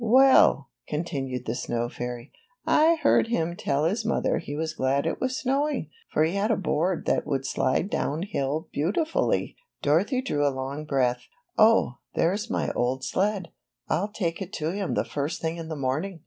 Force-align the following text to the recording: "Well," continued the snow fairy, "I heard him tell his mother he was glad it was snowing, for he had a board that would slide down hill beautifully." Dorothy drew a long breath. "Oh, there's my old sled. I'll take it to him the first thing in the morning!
"Well," 0.03 0.71
continued 0.87 1.45
the 1.45 1.53
snow 1.53 1.87
fairy, 1.87 2.31
"I 2.65 2.95
heard 3.03 3.27
him 3.27 3.55
tell 3.55 3.85
his 3.85 4.03
mother 4.03 4.39
he 4.39 4.55
was 4.55 4.73
glad 4.73 5.05
it 5.05 5.21
was 5.21 5.37
snowing, 5.37 5.91
for 6.11 6.23
he 6.23 6.33
had 6.33 6.49
a 6.49 6.55
board 6.57 7.05
that 7.05 7.27
would 7.27 7.45
slide 7.45 7.91
down 7.91 8.23
hill 8.23 8.67
beautifully." 8.73 9.57
Dorothy 9.83 10.23
drew 10.23 10.43
a 10.47 10.49
long 10.49 10.85
breath. 10.85 11.27
"Oh, 11.55 11.99
there's 12.15 12.49
my 12.49 12.71
old 12.71 13.03
sled. 13.03 13.49
I'll 13.89 14.11
take 14.11 14.41
it 14.41 14.51
to 14.53 14.71
him 14.71 14.95
the 14.95 15.05
first 15.05 15.39
thing 15.39 15.57
in 15.57 15.69
the 15.69 15.75
morning! 15.75 16.19